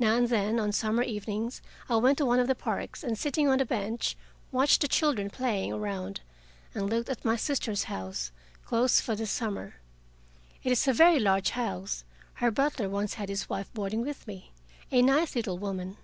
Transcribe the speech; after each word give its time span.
Now 0.00 0.16
and 0.16 0.28
then 0.28 0.58
on 0.58 0.72
summer 0.72 1.04
evenings 1.04 1.62
I 1.88 1.94
went 1.98 2.18
to 2.18 2.26
one 2.26 2.40
of 2.40 2.48
the 2.48 2.56
parks, 2.56 3.04
and 3.04 3.16
sitting 3.16 3.46
on 3.48 3.60
a 3.60 3.64
bench, 3.64 4.16
watched 4.50 4.80
the 4.80 4.88
children 4.88 5.30
playing 5.30 5.72
around, 5.72 6.20
and 6.74 6.90
looked 6.90 7.08
at 7.08 7.24
my 7.24 7.36
sister's 7.36 7.84
house, 7.84 8.32
closed 8.64 9.02
for 9.04 9.14
the 9.14 9.24
summer. 9.24 9.74
It 10.64 10.72
is 10.72 10.88
a 10.88 10.92
very 10.92 11.20
large 11.20 11.50
house: 11.50 12.02
her 12.34 12.50
butler 12.50 12.88
once 12.88 13.14
had 13.14 13.28
his 13.28 13.48
wife 13.48 13.72
boarding 13.72 14.02
with 14.02 14.26
me 14.26 14.50
a 14.90 15.00
nice 15.00 15.36
little 15.36 15.58
woman. 15.58 15.96